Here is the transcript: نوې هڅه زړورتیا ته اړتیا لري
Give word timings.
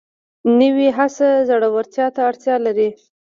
نوې 0.59 0.87
هڅه 0.97 1.27
زړورتیا 1.49 2.07
ته 2.15 2.21
اړتیا 2.29 2.55
لري 2.65 2.89